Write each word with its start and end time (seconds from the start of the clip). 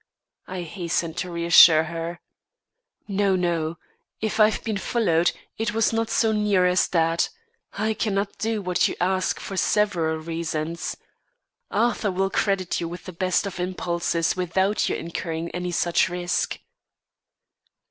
I 0.47 0.63
hastened 0.63 1.15
to 1.17 1.29
reassure 1.29 1.83
her. 1.83 2.21
"No, 3.07 3.35
no. 3.35 3.77
If 4.19 4.39
I've 4.39 4.63
been 4.63 4.79
followed, 4.79 5.31
it 5.59 5.75
was 5.75 5.93
not 5.93 6.09
so 6.09 6.31
near 6.31 6.65
as 6.65 6.87
that. 6.87 7.29
I 7.73 7.93
cannot 7.93 8.39
do 8.39 8.63
what 8.63 8.87
you 8.87 8.95
ask 8.99 9.39
for 9.39 9.55
several 9.55 10.17
reasons. 10.17 10.97
Arthur 11.69 12.09
will 12.09 12.31
credit 12.31 12.81
you 12.81 12.87
with 12.87 13.05
the 13.05 13.13
best 13.13 13.45
of 13.45 13.59
impulses 13.59 14.35
without 14.35 14.89
your 14.89 14.97
incurring 14.97 15.51
any 15.51 15.69
such 15.69 16.09
risk." 16.09 16.57